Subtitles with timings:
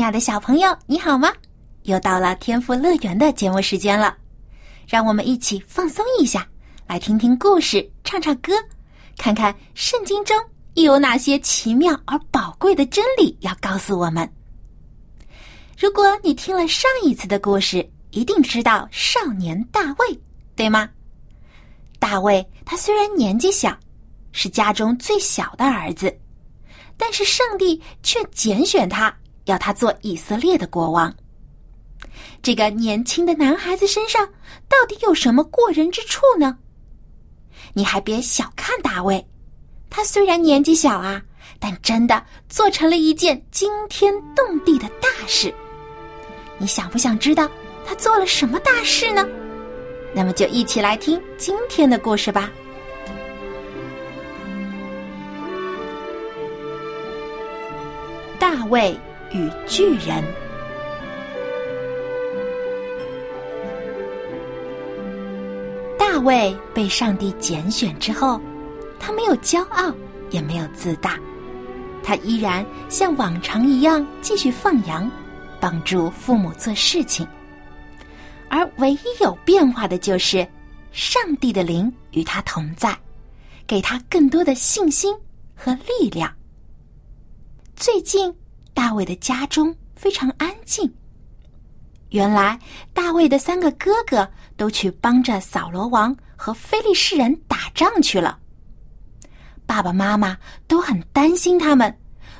[0.00, 1.30] 亲爱的小朋友，你好吗？
[1.82, 4.16] 又到了天赋乐园的节目时间了，
[4.88, 6.48] 让我们一起放松一下，
[6.86, 8.54] 来听听故事，唱唱歌，
[9.18, 10.34] 看看圣经中
[10.72, 14.26] 又有哪些奇妙而宝贵的真理要告诉我们。
[15.78, 20.18] 如果你听了上一次的故事，一定知道少年大卫，
[20.56, 20.88] 对吗？
[21.98, 23.78] 大卫他虽然年纪小，
[24.32, 26.18] 是家中最小的儿子，
[26.96, 29.14] 但是上帝却拣选他。
[29.50, 31.12] 要他做以色列的国王。
[32.40, 34.26] 这个年轻的男孩子身上
[34.68, 36.56] 到底有什么过人之处呢？
[37.74, 39.26] 你还别小看大卫，
[39.90, 41.20] 他虽然年纪小啊，
[41.58, 45.52] 但真的做成了一件惊天动地的大事。
[46.56, 47.50] 你想不想知道
[47.86, 49.26] 他做了什么大事呢？
[50.14, 52.50] 那么就一起来听今天的故事吧。
[58.38, 58.98] 大卫。
[59.32, 60.24] 与巨人，
[65.96, 68.40] 大卫被上帝拣选之后，
[68.98, 69.94] 他没有骄傲，
[70.30, 71.16] 也没有自大，
[72.02, 75.08] 他依然像往常一样继续放羊，
[75.60, 77.26] 帮助父母做事情。
[78.48, 80.44] 而唯一有变化的就是，
[80.90, 82.98] 上帝的灵与他同在，
[83.64, 85.14] 给他更多的信心
[85.54, 86.28] 和力量。
[87.76, 88.34] 最近。
[88.80, 90.90] 大卫的家中非常安静。
[92.12, 92.58] 原来
[92.94, 94.26] 大卫的三个哥哥
[94.56, 98.38] 都去帮着扫罗王和非利士人打仗去了。
[99.66, 100.34] 爸爸妈妈
[100.66, 101.94] 都很担心他们，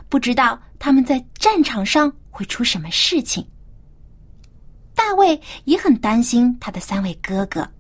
[0.08, 3.46] 不知道他们在战场上会出什么事情。
[4.94, 7.70] 大卫也很担心他的三位哥哥。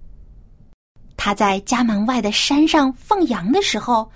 [1.16, 4.12] 他在家门外的山上放羊的时候，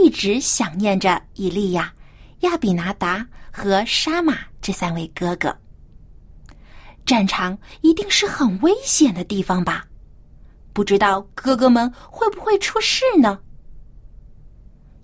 [0.00, 1.94] 一直想念着以利亚、
[2.40, 3.24] 亚比拿达。
[3.56, 5.56] 和沙马这三位哥哥，
[7.06, 9.86] 战场一定是很危险的地方吧？
[10.72, 13.40] 不知道哥哥们会不会出事呢？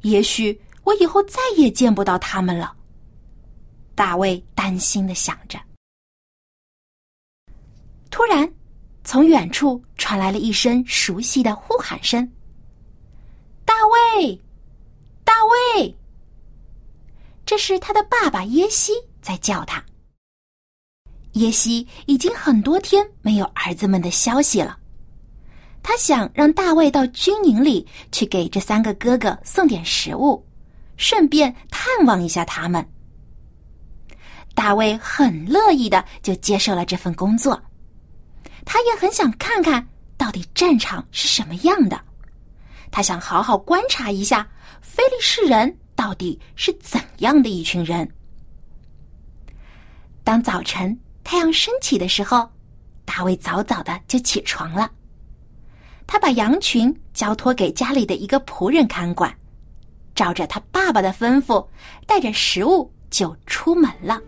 [0.01, 2.77] 也许我以后再也见不到他们了。
[3.95, 5.57] 大卫担心的想着。
[8.11, 8.53] 突然，
[9.05, 12.29] 从远处传来了一声熟悉的呼喊声
[13.65, 14.43] ：“大卫，
[15.23, 15.97] 大卫！”
[17.51, 19.85] 这是他的爸爸耶西在叫他。
[21.33, 24.79] 耶西已经很多天没有儿子们的消息了，
[25.83, 30.47] 他想让大卫到军营里去给这三个哥哥送点食物，
[30.97, 32.89] 顺便探望一下他们。
[34.55, 37.61] 大卫很乐意的就接受了这份工作，
[38.65, 39.85] 他也很想看看
[40.17, 42.01] 到底战场是什么样的，
[42.93, 44.49] 他想好好观察一下
[44.81, 45.77] 非利士人。
[46.01, 48.11] 到底是怎样的一群人？
[50.25, 52.51] 当早晨太阳升起的时候，
[53.05, 54.91] 大卫早早的就起床了。
[56.07, 59.31] 他把羊群交托给家里的一个仆人看管，
[60.15, 61.69] 照着他爸爸的吩咐，
[62.07, 64.19] 带着食物就出门了。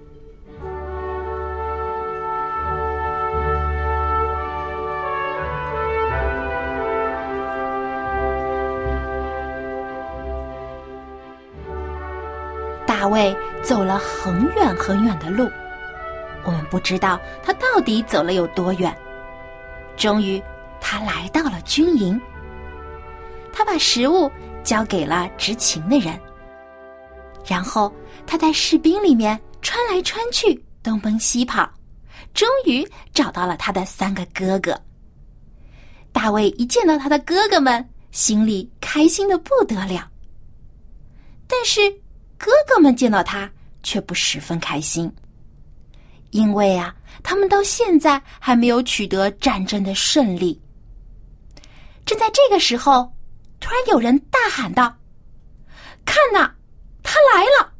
[13.02, 15.50] 大卫走了很远很远的路，
[16.44, 18.96] 我们不知道他到底走了有多远。
[19.96, 20.40] 终于，
[20.80, 22.20] 他来到了军营。
[23.52, 24.30] 他把食物
[24.62, 26.16] 交给了执勤的人，
[27.44, 27.92] 然后
[28.24, 31.68] 他在士兵里面穿来穿去，东奔西跑，
[32.32, 34.80] 终于找到了他的三个哥哥。
[36.12, 40.08] 大卫一见到他的哥哥们，心里开心的不得了。
[41.48, 41.80] 但是。
[42.42, 43.48] 哥哥们见到他
[43.84, 45.08] 却不十分开心，
[46.30, 46.92] 因为啊，
[47.22, 50.60] 他们到现在还没有取得战争的胜利。
[52.04, 53.14] 正在这个时候，
[53.60, 54.92] 突然有人大喊道
[56.04, 56.50] ：“看呐，
[57.04, 57.72] 他来了！”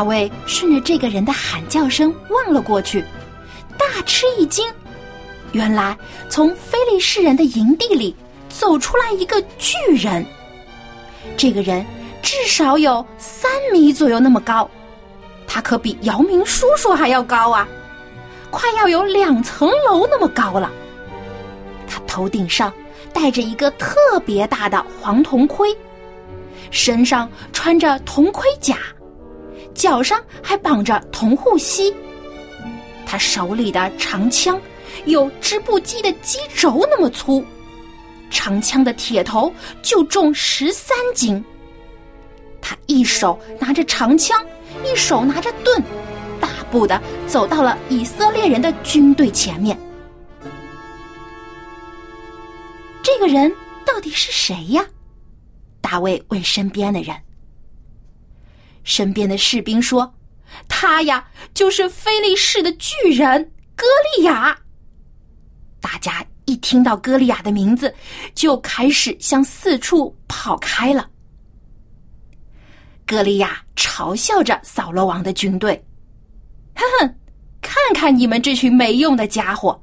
[0.00, 3.04] 大卫顺着这个人的喊叫声望了过去，
[3.76, 4.66] 大吃一惊。
[5.52, 5.94] 原来
[6.30, 8.16] 从菲利士人的营地里
[8.48, 10.24] 走出来一个巨人。
[11.36, 11.84] 这个人
[12.22, 14.70] 至少有三米左右那么高，
[15.46, 17.68] 他可比姚明叔叔还要高啊！
[18.50, 20.70] 快要有两层楼那么高了。
[21.86, 22.72] 他头顶上
[23.12, 23.94] 戴着一个特
[24.24, 25.76] 别大的黄铜盔，
[26.70, 28.78] 身上穿着铜盔甲，
[29.80, 31.94] 脚上还绑着铜护膝。
[33.06, 34.60] 他手里的长枪
[35.06, 37.42] 有织布机的机轴那么粗，
[38.28, 39.50] 长枪的铁头
[39.80, 41.42] 就重十三斤。
[42.60, 44.44] 他一手拿着长枪，
[44.84, 45.82] 一手拿着盾。
[46.38, 49.78] 大步的走到了以色列人的军队前面。
[53.02, 53.50] 这个人
[53.86, 54.84] 到底是谁呀？
[55.80, 57.16] 大卫问身边的人。
[58.82, 60.12] 身边的士兵说
[60.68, 61.24] ：“他呀，
[61.54, 63.42] 就是菲利士的巨人
[63.76, 63.84] 歌
[64.16, 64.56] 利亚。”
[65.80, 67.94] 大家一听到歌利亚的名字，
[68.34, 71.08] 就开始向四处跑开了。
[73.06, 75.82] 歌利亚嘲笑着扫罗王的军队。
[76.74, 77.14] 哼哼，
[77.60, 79.82] 看看你们这群没用的家伙，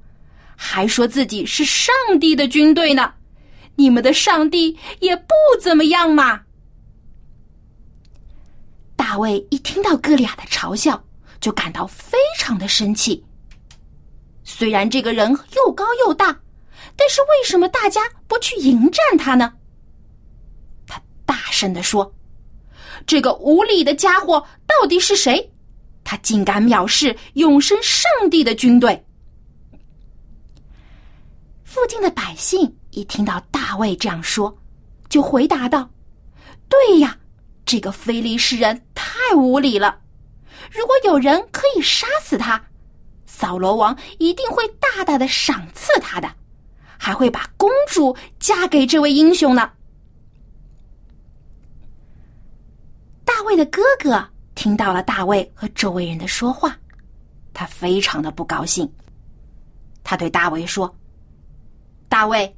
[0.56, 3.14] 还说自己是上帝的军队呢！
[3.76, 6.42] 你们的上帝也不怎么样嘛！
[9.10, 11.02] 大卫一听到哥利亚的嘲笑，
[11.40, 13.24] 就感到非常的生气。
[14.44, 16.38] 虽然这个人又高又大，
[16.98, 19.54] 但是为什么大家不去迎战他呢？
[20.86, 22.14] 他大声的说
[23.08, 25.54] ：“这个无礼的家伙到底是谁？”
[26.04, 29.06] 他竟敢藐视永生上帝的军队！
[31.64, 34.54] 附近的百姓一听到大卫这样说，
[35.08, 35.90] 就回答道
[36.68, 37.18] ：“对呀，
[37.68, 40.00] 这个非利士人太无礼了。
[40.72, 42.60] 如果有人可以杀死他，
[43.26, 46.28] 扫罗王一定会大大的赏赐他的，
[46.98, 49.70] 还会把公主嫁给这位英雄呢。”
[53.24, 54.28] 大卫的哥哥。
[54.56, 56.76] 听到了大卫和周围人的说话，
[57.54, 58.92] 他非常的不高兴。
[60.04, 60.92] 他对大卫说
[62.10, 62.58] ：“大卫，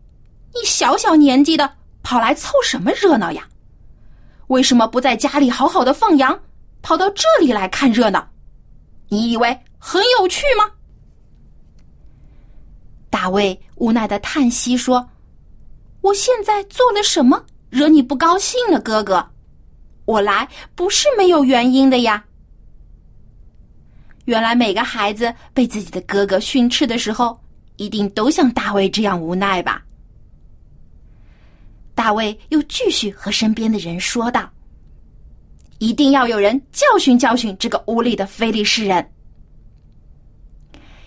[0.54, 1.70] 你小小年纪的
[2.04, 3.46] 跑来凑什么热闹呀？
[4.50, 6.40] 为什么不在家里好好的放羊，
[6.82, 8.28] 跑到这里来看热闹？
[9.08, 10.70] 你以为很有趣吗？”
[13.10, 15.10] 大卫无奈的叹息说
[16.02, 19.26] ：“我现在做了什么惹你不高兴了，哥哥？”
[20.06, 22.26] 我来不是没有原因的呀。
[24.26, 27.40] 原来每个孩子被自己的哥哥训斥的时候，
[27.78, 29.84] 一定都像大卫这样无奈吧？
[32.00, 34.50] 大卫又继续和身边的人说道
[35.80, 39.12] ：“一定要有人教训教训这个无礼的非利士人。”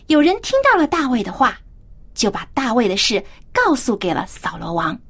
[0.09, 1.59] 有人听到了大卫的话，
[2.12, 3.25] 就把大卫的事
[3.55, 5.00] 告诉给了扫罗王。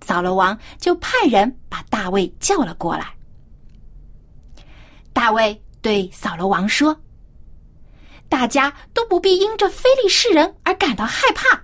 [0.00, 3.14] 扫罗王就派人把大卫叫了过来。
[5.12, 6.98] 大卫对扫罗王说
[8.26, 11.62] ：“大家都不必因这非利士人而感到害怕。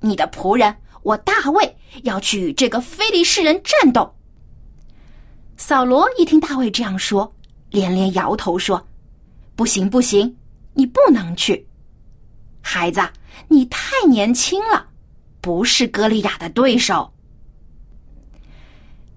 [0.00, 4.12] 你的仆人我大卫要去与这个非利士人战斗。”
[5.56, 7.32] 扫罗一听大卫这样说，
[7.70, 8.84] 连连摇头说
[9.54, 10.36] ：“不行，不行，
[10.72, 11.64] 你不能去。
[12.60, 13.00] 孩子，
[13.46, 14.88] 你太年轻了，
[15.40, 17.12] 不是歌利亚的对手。”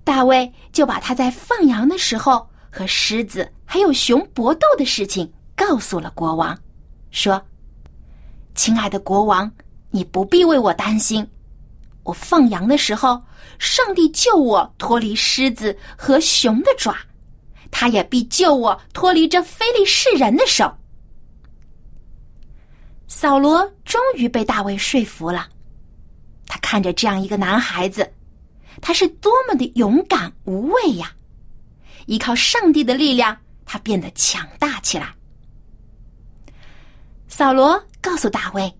[0.05, 6.57] 大卫就把他在放羊的时候和狮子还有熊搏斗的事情告诉了国王，
[7.09, 7.43] 说
[8.53, 9.51] ：“亲爱的国王，
[9.89, 11.27] 你不必为我担心。
[12.07, 13.21] 我放羊的时候，
[13.59, 16.95] 上帝救我脱离狮子和熊的爪，
[17.69, 20.73] 他也必救我脱离这非利士人的手。”
[23.07, 25.49] 扫罗终于被大卫说服了，
[26.47, 28.09] 他看着这样一个男孩子。
[28.79, 31.11] 他是多么的勇敢无畏呀！
[32.05, 33.35] 依靠上帝的力量，
[33.65, 35.13] 他变得强大起来。
[37.27, 38.71] 扫罗告诉大卫，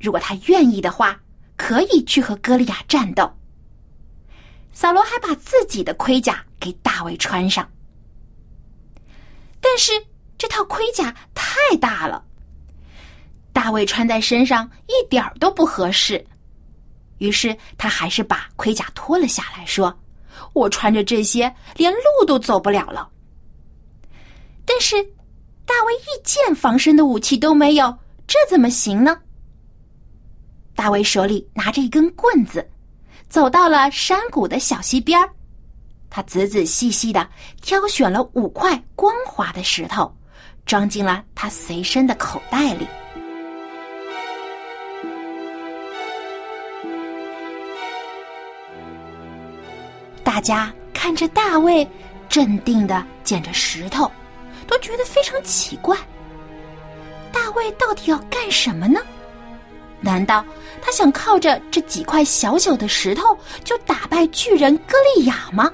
[0.00, 1.18] 如果他愿意的话，
[1.56, 3.30] 可以去和歌利亚战斗。
[4.72, 7.68] 扫罗还把自己的盔甲给大卫穿上，
[9.60, 9.92] 但是
[10.36, 12.24] 这套盔甲太大了，
[13.52, 16.24] 大卫穿在身上一点都不合适。
[17.18, 19.96] 于是他还是把盔甲脱了下来，说
[20.52, 23.08] ：“我穿着这些，连路都走不了了。”
[24.66, 25.00] 但是
[25.64, 27.96] 大卫一件防身的武器都没有，
[28.26, 29.16] 这怎么行呢？
[30.84, 32.68] 大卫手里拿着一根棍子，
[33.30, 35.18] 走到了山谷的小溪边
[36.10, 37.26] 他仔仔细细的
[37.62, 40.14] 挑选了五块光滑的石头，
[40.66, 42.86] 装进了他随身的口袋里。
[50.22, 51.88] 大家看着大卫
[52.28, 54.12] 镇定的捡着石头，
[54.66, 55.96] 都觉得非常奇怪。
[57.32, 59.00] 大卫到底要干什么呢？
[60.04, 60.44] 难道
[60.82, 63.22] 他想靠着这几块小小的石头
[63.64, 65.72] 就打败巨人歌利亚吗？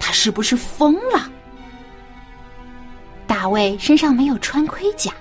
[0.00, 1.30] 他是不是疯了？
[3.26, 5.12] 大卫身上没有穿盔甲，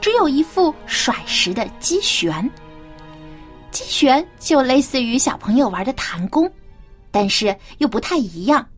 [0.00, 2.50] 只有一副甩石的机旋。
[3.70, 6.50] 机旋就类似于小朋友玩的弹弓。
[7.10, 8.68] 但是又不太一样，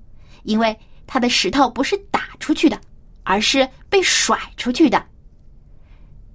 [0.42, 2.78] 因为他的石头不是打出去的，
[3.22, 5.02] 而是被甩出去的。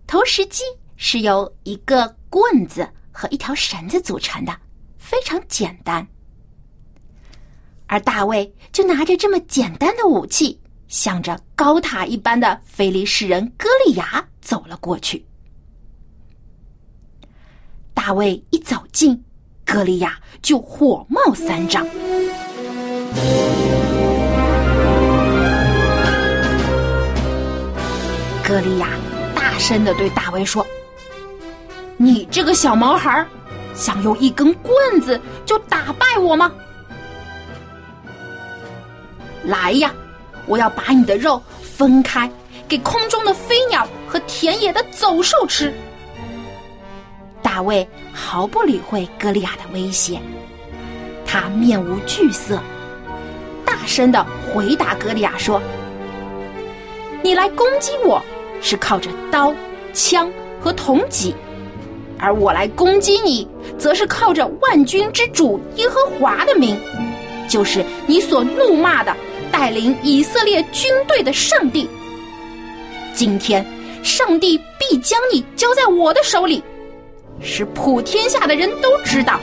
[0.07, 0.63] 投石机
[0.97, 4.57] 是由一个棍子和一条绳子组成的，
[4.97, 6.07] 非常简单。
[7.85, 15.23] 而大卫就拿着这么简单的武器，向着高塔一般的菲利士人歌利亚走了过去。
[17.93, 19.23] 大卫一走近。
[19.63, 21.87] 歌利亚就火冒三丈，
[28.43, 28.89] 歌利亚
[29.33, 30.65] 大声的对大卫说
[32.01, 33.23] ：“你这个小毛孩，
[33.75, 36.51] 想用一根棍子就打败我吗？
[39.43, 39.93] 来呀，
[40.47, 42.27] 我要把你的肉分开，
[42.67, 45.71] 给空中的飞鸟和田野的走兽吃。”
[47.43, 50.19] 大卫毫不理会歌利亚的威胁，
[51.23, 52.59] 他面无惧色，
[53.63, 55.61] 大声的回答歌利亚说
[57.21, 58.19] ：“你来攻击我
[58.59, 59.53] 是靠着刀、
[59.93, 61.35] 枪和铜戟，
[62.21, 63.47] 而我来攻击你，
[63.79, 66.79] 则是靠着万军之主耶和华的名，
[67.49, 69.13] 就是你所怒骂的
[69.51, 71.89] 带领以色列军队的上帝。
[73.15, 73.65] 今天，
[74.03, 76.63] 上帝必将你交在我的手里。”
[77.43, 79.39] 使普天下的人都知道，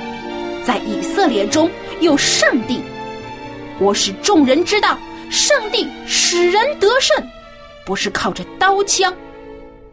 [0.65, 1.69] 在以色列中
[2.01, 2.81] 有上帝。
[3.81, 4.97] 我使众人知道，
[5.31, 7.17] 上帝使人得胜，
[7.85, 9.13] 不是靠着刀枪，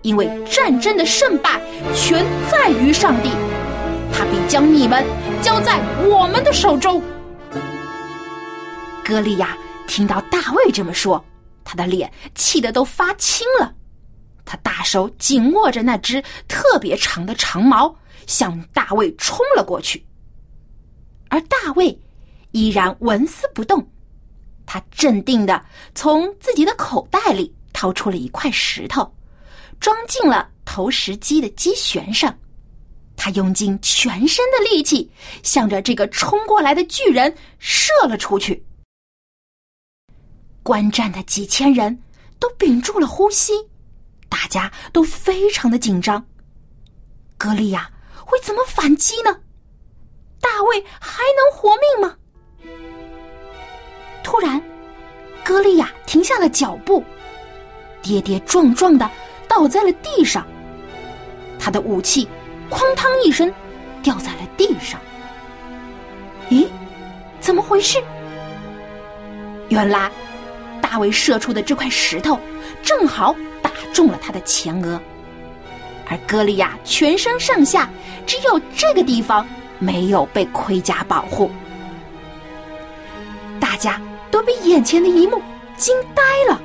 [0.06, 1.60] 因为战争的胜败
[1.96, 3.32] 全在于上帝。
[4.14, 5.04] 他必将你们
[5.42, 7.02] 交在我们的手中。
[9.04, 9.58] 歌利亚
[9.88, 11.24] 听到大卫这么说，
[11.64, 13.74] 他的脸气得都发青了。
[14.46, 17.94] 他大手紧握着那只特别长的长矛，
[18.28, 20.06] 向大卫冲了过去。
[21.30, 22.00] 而大卫
[22.52, 23.84] 依然纹丝不动，
[24.68, 25.60] 他镇定的
[25.96, 29.12] 从自己的口袋里掏出了一块石头，
[29.86, 32.36] 装进了投石机的机旋上。
[33.16, 35.08] 他用尽全身的力气，
[35.44, 38.66] 向着这个冲过来的巨人射了出去。
[40.64, 41.96] 观战的几千人
[42.40, 43.54] 都屏住了呼吸。
[44.28, 46.26] 大家都非常的紧张，
[47.38, 47.88] 格利亚
[48.26, 49.40] 会怎么反击呢？
[50.42, 52.18] 大卫还能活命吗？
[54.24, 54.60] 突然，
[55.44, 57.04] 格利亚停下了脚步，
[58.02, 59.08] 跌跌撞撞的
[59.48, 60.46] 倒在了地上，
[61.60, 62.28] 他的武器
[62.70, 63.52] “哐当”一声
[64.02, 65.00] 掉在了地上。
[66.50, 66.68] 咦，
[67.40, 68.02] 怎么回事？
[69.70, 70.12] 原来，
[70.82, 72.40] 大卫射出的这块石头
[72.84, 73.72] 正好打。
[73.94, 75.00] 中了他的前额，
[76.10, 77.90] 而歌利亚全身上下
[78.26, 79.48] 只有这个地方
[79.80, 81.50] 没有被盔甲保护，
[83.58, 85.42] 大家都被眼前的一幕
[85.78, 86.62] 惊呆了。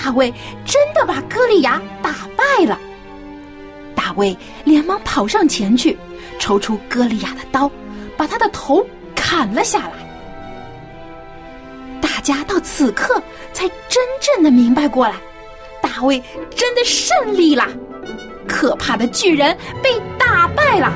[0.00, 0.32] 大卫
[0.64, 2.78] 真的把歌利亚打败了，
[3.96, 5.98] 大卫连忙跑上前去，
[6.38, 7.70] 抽出歌利亚的刀，
[8.16, 9.92] 把他的头砍了下来。
[12.00, 13.20] 大家到此刻
[13.52, 15.14] 才真正的明白过来。
[15.82, 16.22] 大卫
[16.54, 17.66] 真的胜利了，
[18.46, 20.92] 可怕的巨人被打败了，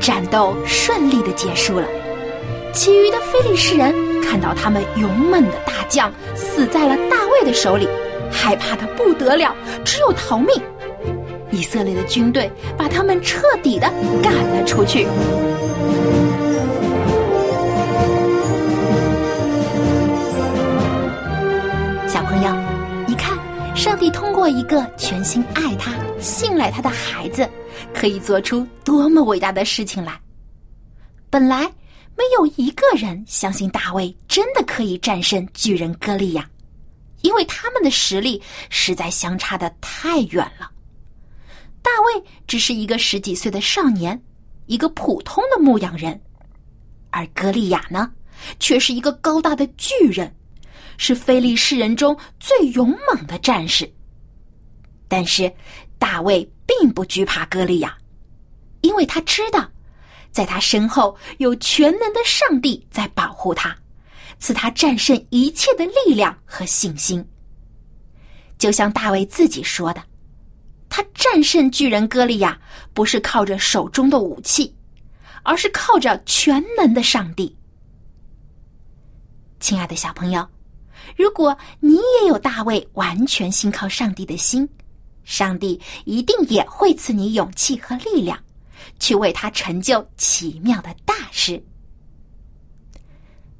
[0.00, 1.86] 战斗顺利的结束了。
[2.72, 7.88] 其余的非利士人看到他们勇猛的大将死在了大卫的手里，
[8.30, 10.48] 害怕的不得了，只有逃命。
[11.50, 13.90] 以色列的军队把他们彻底的
[14.22, 15.06] 赶了出去。
[22.06, 22.54] 小朋友，
[23.06, 23.36] 你看
[23.74, 27.48] 上帝通过一个全心爱他、信赖他的孩子，
[27.94, 30.12] 可以做出多么伟大的事情来！
[31.30, 31.70] 本来
[32.18, 36.50] 没有一个人相信大卫真的可以战胜巨人歌利亚，
[37.22, 40.68] 因为他们的实力实在相差的太远了。
[41.80, 44.20] 大卫只是一个十几岁的少年，
[44.66, 46.20] 一个普通的牧羊人，
[47.10, 48.10] 而歌利亚呢，
[48.58, 50.34] 却是一个高大的巨人，
[50.96, 53.88] 是非利士人中最勇猛的战士。
[55.06, 55.50] 但是
[56.00, 57.96] 大卫并不惧怕歌利亚，
[58.80, 59.70] 因为他知道，
[60.30, 63.76] 在他身后有全能的上帝在保护他，
[64.38, 67.26] 赐他战胜一切的力量和信心。
[68.58, 70.02] 就像大卫自己说的。
[70.90, 72.58] 他战胜巨人歌利亚，
[72.94, 74.74] 不是靠着手中的武器，
[75.42, 77.54] 而是靠着全能的上帝。
[79.60, 80.48] 亲爱的小朋友，
[81.14, 84.66] 如果你也有大卫完全信靠上帝的心，
[85.24, 88.42] 上帝一定也会赐你勇气和力量，
[88.98, 91.62] 去为他成就奇妙的大事。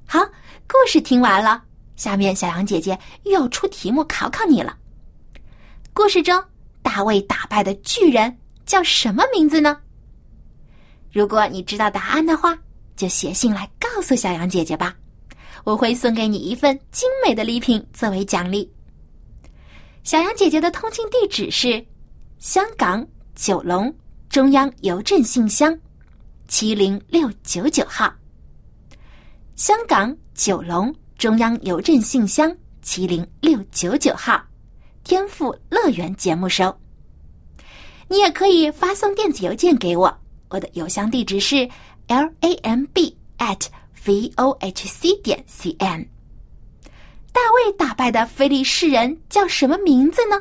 [0.07, 0.21] 好，
[0.67, 1.63] 故事听完了，
[1.97, 4.77] 下面小羊姐姐又要出题目考考你了。
[5.93, 6.43] 故事中。
[6.81, 9.79] 大卫打败的巨人叫什么名字呢？
[11.13, 12.59] 如果你知道答案的话，
[12.97, 14.97] 就写信来告诉小羊姐姐吧，
[15.65, 18.73] 我会送给你一份精美的礼品作为奖励。
[20.03, 21.85] 小羊姐姐的通信地址是
[22.39, 23.95] 香港九龙
[24.39, 25.77] 中央邮政信箱
[26.47, 28.15] 七零六九九号。
[29.57, 34.41] 香港九龙中央邮政信箱七零六九九号。
[35.03, 36.73] 天赋乐园节目收，
[38.07, 40.17] 你也可以发送电子邮件给我，
[40.51, 41.69] 我的邮箱地址是
[42.07, 43.67] l a m b at
[44.07, 46.09] v o h c 点 c n。
[47.33, 50.41] 大卫打败的非利士人叫什么名字呢？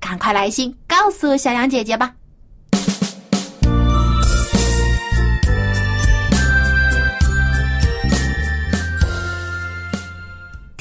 [0.00, 2.16] 赶快来信告诉小羊姐姐吧。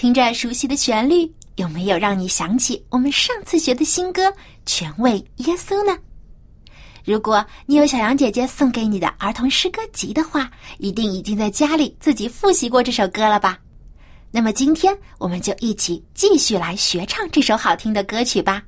[0.02, 1.32] 听着熟悉的旋律。
[1.58, 4.30] 有没有让你想起我们上次学的新歌
[4.66, 5.96] 《全为耶稣》呢？
[7.06, 10.50] 如果你有小羊姐姐送给你的儿童诗歌集的话，
[10.80, 13.60] 一定已经在家里自己复习过这首歌了吧？
[14.32, 18.64] 那么今天我们就一起继续来学唱这首好听的歌曲吧。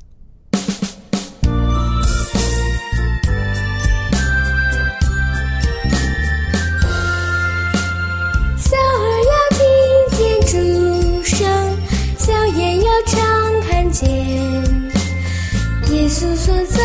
[15.92, 16.80] 耶稣所造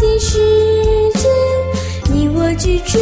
[0.00, 0.38] 的世
[1.14, 1.28] 界，
[2.12, 2.98] 你我居住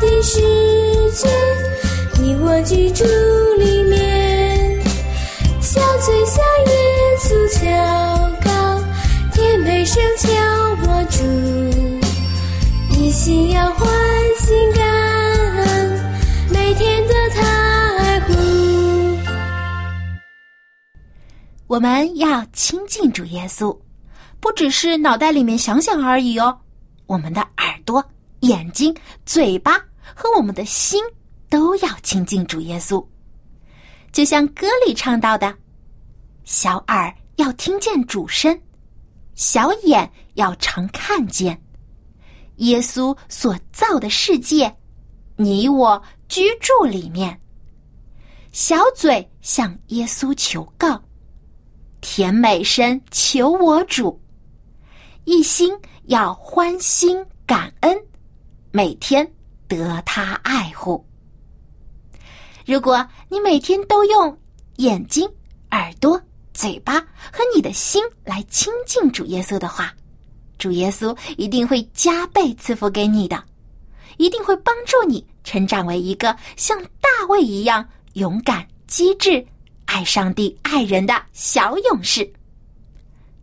[0.00, 0.40] 的世
[1.12, 1.28] 界，
[2.20, 3.04] 你我居住
[3.58, 4.82] 里面，
[5.60, 6.72] 小嘴向耶
[7.20, 7.60] 稣敲
[8.44, 8.50] 告，
[9.32, 10.28] 甜美声敲
[10.82, 11.22] 我住，
[12.98, 13.88] 一心要欢
[14.40, 14.84] 心感
[15.56, 16.00] 恩，
[16.50, 18.34] 每天的爱护。
[21.66, 23.76] 我们要亲近主耶稣，
[24.40, 26.58] 不只是脑袋里面想想而已哦，
[27.06, 28.04] 我们的耳朵。
[28.44, 29.78] 眼睛、嘴巴
[30.14, 31.02] 和我们的心
[31.48, 33.04] 都要亲近主耶稣，
[34.12, 35.56] 就像歌里唱到的
[36.44, 38.60] ：“小耳要听见主声，
[39.34, 41.58] 小眼要常看见
[42.56, 44.74] 耶稣所造的世界，
[45.36, 47.40] 你我居住里面。
[48.52, 51.02] 小嘴向耶稣求告，
[52.02, 54.20] 甜美声求我主，
[55.24, 55.72] 一心
[56.04, 57.98] 要欢心感恩。”
[58.76, 59.24] 每天
[59.68, 61.06] 得他爱护。
[62.66, 64.36] 如果你每天都用
[64.78, 65.30] 眼睛、
[65.70, 66.20] 耳朵、
[66.52, 69.94] 嘴巴和你的心来亲近主耶稣的话，
[70.58, 73.40] 主耶稣一定会加倍赐福给你的，
[74.16, 79.46] 一定会帮助你成长为一个像大卫一样勇敢、机智、
[79.84, 82.28] 爱上帝、爱人的小勇士。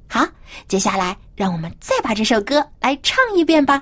[0.10, 0.28] 好，
[0.68, 3.82] 接下来让我们再把这首歌来唱一遍吧。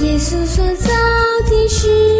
[0.00, 0.88] 耶稣所造
[1.48, 2.11] 的世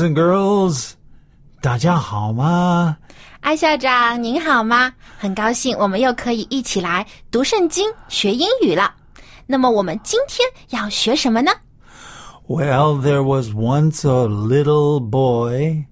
[0.00, 0.92] and girls,
[1.60, 2.96] 大家好吗？
[3.40, 4.90] 艾校长您好吗？
[5.18, 8.94] 很高兴我们又可以一起来读圣经、学英语了。
[9.44, 11.50] 那么我们今天要学什么呢？
[12.48, 15.84] Well, there was once a little boy.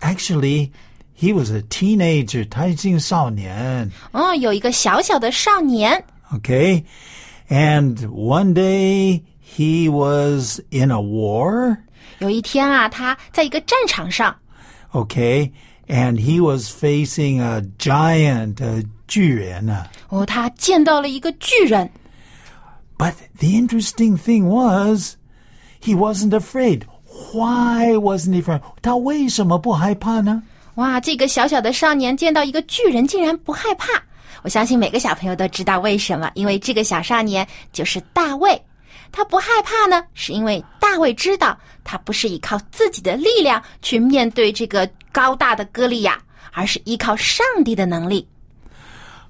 [0.00, 0.70] Actually,
[1.14, 3.90] he was a teenager, 他已经少年。
[4.12, 6.02] 哦，有一个小小的少年，
[6.32, 6.84] Okay?
[7.50, 11.76] And one day he was in a war.
[12.18, 14.34] 有一天啊，他在一个战场上，
[14.92, 15.50] Okay?
[15.86, 19.88] And he was facing a giant, a 巨人啊。
[20.10, 21.90] 哦，他见到了一个巨人。
[22.98, 25.16] But the interesting thing was,
[25.80, 26.82] he wasn't afraid.
[27.32, 28.60] Why wasn't he afraid?
[28.82, 30.42] 他为什么不害怕呢？
[30.74, 33.88] 哇，这个小小的少年见到一个巨人，竟然不害怕。
[34.42, 38.60] 我相信每个小朋友都知道为什么，因为这个小少年就是大卫。
[39.12, 46.18] 他不害怕呢，是因为大卫知道他不是依靠自己的力量去面对这个高大的歌利亚，
[46.52, 48.28] 而是依靠上帝的能力。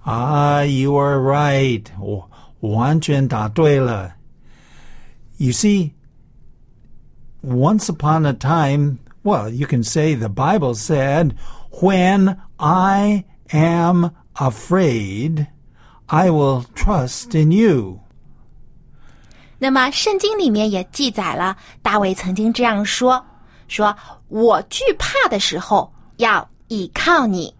[0.05, 1.85] Ah, you are right.
[2.01, 4.14] 我完全答对了。
[5.37, 5.92] You see,
[7.42, 11.33] once upon a time, well, you can say the Bible said,
[11.70, 15.46] when I am afraid,
[16.07, 18.01] I will trust in you.
[19.63, 23.26] 那么圣经里面也记载了，大卫曾经这样说
[23.69, 23.95] ：“说
[24.28, 27.56] 我惧怕的时候要倚靠你。”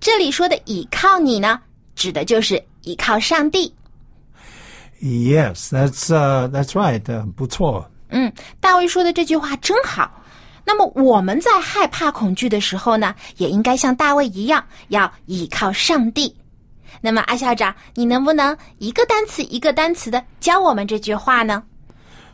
[0.00, 1.60] 这里说的倚靠你呢，
[1.94, 3.72] 指的就是倚靠上帝。
[5.00, 7.04] Yes, that's uh, that's right.
[7.04, 7.88] Uh, 不错。
[8.08, 10.10] 嗯，大卫说的这句话真好。
[10.64, 16.34] 那么我们在害怕、恐惧的时候呢，也应该像大卫一样，要倚靠上帝。
[17.00, 21.62] 那么，阿校长，你能不能一个单词一个单词的教我们这句话呢？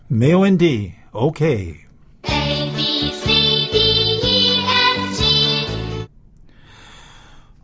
[0.09, 0.93] 没有问题。
[1.13, 1.77] Okay.
[2.23, 3.79] A B C D
[4.23, 6.09] E F G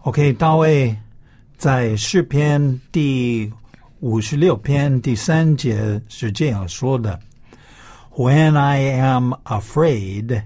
[0.02, 0.96] OK，大卫
[1.56, 3.52] 在诗篇第
[4.00, 7.18] 五十六篇第三节是这样说的
[8.16, 10.42] ：“When I am afraid,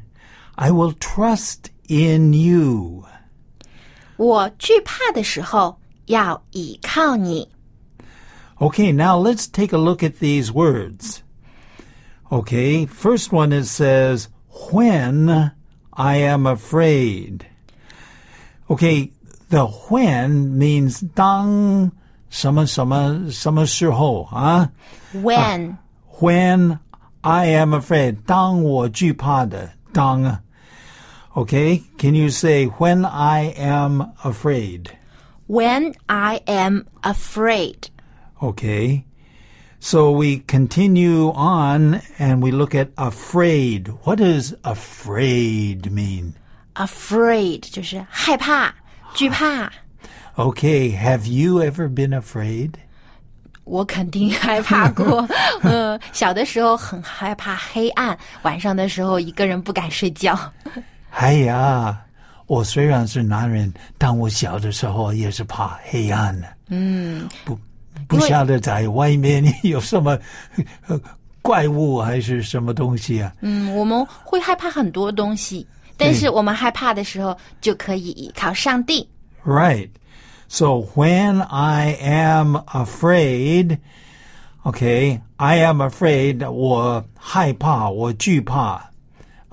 [0.54, 3.04] I will trust in you。
[4.16, 7.47] 我惧怕的时候要倚靠你。
[8.57, 11.21] Okay, now let's take a look at these words.
[12.29, 14.27] Okay, first one it says,
[14.71, 15.51] when
[15.93, 17.45] I am afraid.
[18.69, 19.11] Okay,
[19.49, 21.91] the when means 当
[22.29, 24.69] 什么什么什么时候啊？
[25.13, 25.77] When、
[26.19, 26.79] When
[27.21, 30.41] I am afraid, 当我惧怕的当。
[31.33, 34.87] Okay, can you say when I am afraid?
[35.47, 37.89] when I am afraid。
[38.41, 39.05] Okay.
[39.81, 43.87] So we continue on and we look at afraid.
[44.03, 46.33] What does afraid mean?
[46.75, 48.73] afraid 就是害怕、
[49.13, 49.71] 惧怕。
[50.35, 52.71] Okay, have you ever been afraid?
[53.65, 55.27] 我肯定害怕过，
[55.61, 60.37] 嗯，小的时候很害怕黑暗，晚上的时候一个人不敢睡觉。
[61.11, 62.05] 哎呀，
[62.46, 66.46] 我虽然是男人，但我小的时候也是怕黑暗的。
[66.68, 67.58] 嗯，不
[68.06, 70.18] 不晓得在外面有什么
[70.86, 71.00] 呃
[71.42, 73.32] 怪物还是什么东西啊？
[73.40, 79.06] 嗯，我们会害怕很多东西，但是我们害怕的时候就可以依靠上帝。
[79.44, 79.90] Right.
[80.48, 83.78] So when I am afraid,
[84.64, 88.90] okay, I am afraid, 我害怕,我惧怕.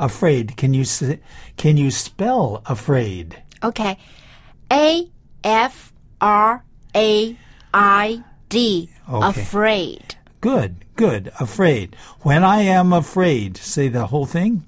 [0.01, 0.57] Afraid.
[0.57, 1.19] Can you s-
[1.57, 3.37] can you spell afraid?
[3.63, 5.09] OK，A
[5.43, 6.63] F R
[6.95, 7.37] A
[7.73, 9.41] I D Okay.
[9.41, 10.15] afraid。
[10.41, 11.33] Good, good.
[11.41, 11.97] Afraid.
[12.21, 14.65] When I am afraid, say the whole thing.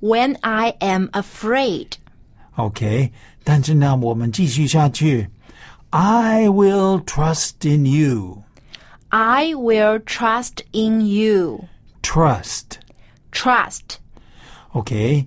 [0.00, 1.96] When I am afraid，
[2.56, 3.10] Okay.
[3.44, 5.28] 但是呢，我们继续下去.
[5.90, 8.42] I will trust in you.
[9.10, 11.68] I will trust in you。
[12.02, 12.78] Trust.
[13.32, 13.98] Trust
[14.74, 15.26] Okay.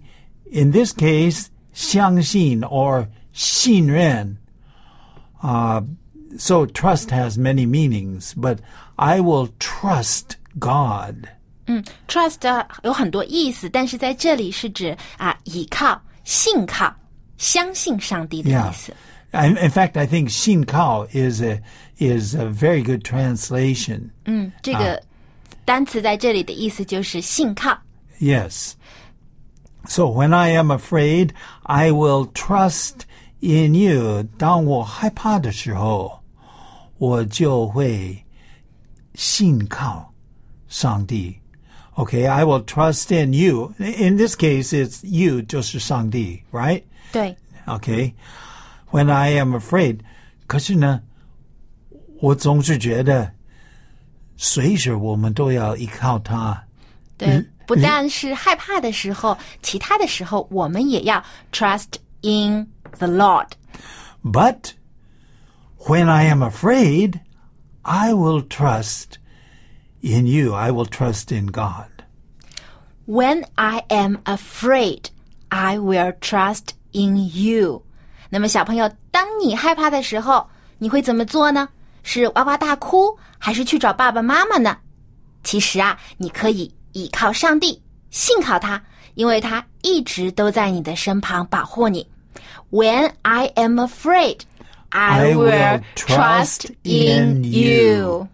[0.52, 4.38] In this case, 相信 or 信任.
[5.42, 5.82] Uh,
[6.38, 8.60] so trust has many meanings, but
[8.96, 11.28] I will trust God.
[12.08, 16.94] trust 有很多意思，但是在这里是指啊依靠、信靠、
[17.38, 18.94] 相信上帝的意思。
[19.32, 21.62] In, in fact, I think 信靠 is a
[22.00, 24.10] is a very good translation.
[24.26, 25.04] 嗯，这个
[25.66, 27.78] 单词在这里的意思就是信靠。
[28.20, 28.72] Yes.
[29.88, 31.32] So when I am afraid,
[31.64, 33.06] I will trust
[33.40, 34.24] in you.
[34.38, 36.20] 当我害怕的时候，
[36.98, 38.26] 我就会
[39.16, 40.14] 信靠
[40.68, 41.38] 上帝。
[41.96, 43.74] Okay, I will trust in you.
[43.80, 46.84] In this case, it's you 就是上帝，right?
[47.12, 48.14] 对， Okay.
[48.92, 50.00] When I am afraid，
[50.46, 51.02] 可是呢，
[52.20, 53.32] 我总是觉得，
[54.38, 56.64] 随时我们都要依靠他。
[57.18, 63.50] 对， 不但是害怕的时候，其他的时候我们也要 trust in the Lord。
[64.24, 64.72] But
[65.78, 67.20] when I am afraid,
[67.82, 69.18] I will trust
[70.02, 70.54] in you.
[70.54, 71.90] I will trust in God.
[73.06, 75.06] When I am afraid,
[75.50, 77.84] I will trust in you。
[78.30, 81.70] 那么，小朋友，当你害怕的时候，你会怎么做呢？
[82.04, 84.78] 是哇哇大哭，还是去找爸爸妈妈呢？
[85.44, 88.83] 其实啊，你可以 依靠上帝，信靠他，
[89.15, 92.07] 因为他一直都在你的身旁保护你。
[92.71, 94.41] When I am afraid,
[94.91, 98.29] I will trust in you.。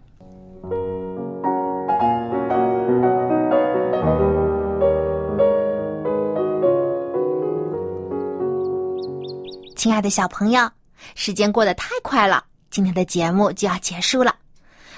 [9.75, 10.69] 亲爱的小朋友，
[11.15, 14.35] 时间过得太快了，今天的节目就要结束了。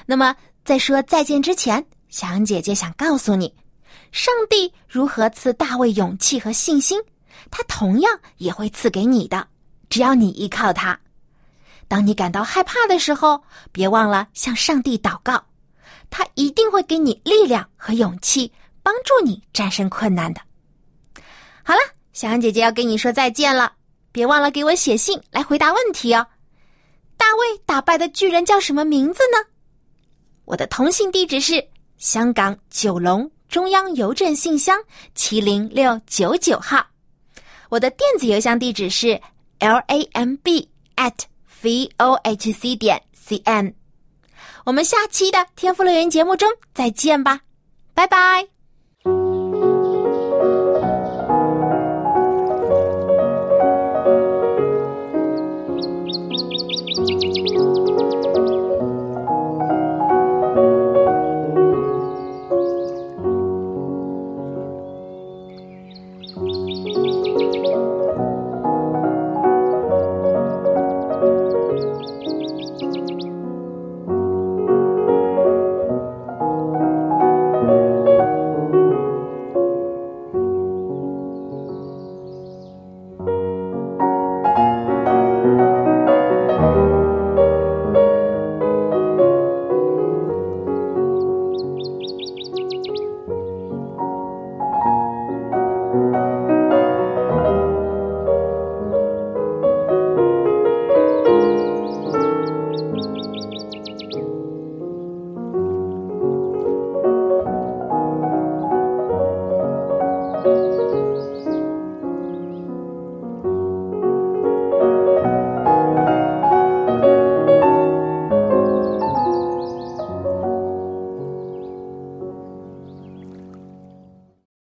[0.07, 3.55] 那么，在说再见之前，小羊姐姐想告诉你，
[4.11, 7.01] 上帝如何赐大卫勇气和信心，
[7.49, 9.47] 他同样也会赐给你的，
[9.89, 10.99] 只要你依靠他。
[11.87, 15.41] 当你感到害怕的时候，别忘了向上帝祷告，
[16.09, 18.51] 他一定会给你力量和勇气，
[18.83, 20.41] 帮助你战胜困难的。
[21.63, 21.79] 好了，
[22.11, 23.71] 小羊姐姐要跟你说再见了。
[24.11, 26.27] 别忘了给我写信来回答问题哦。
[27.15, 29.49] 大卫打败的巨人叫什么名字呢？
[30.43, 31.65] 我的通信地址是
[32.01, 34.75] 香港九龙中央邮政信箱
[35.13, 36.83] 七零六九九号。
[37.69, 39.21] 我的电子邮箱地址是
[39.59, 41.13] l a m b at
[41.61, 43.75] v o h c 点 c n。
[44.65, 47.41] 我们下期的天赋乐园节目中再见吧，
[47.93, 48.50] 拜拜。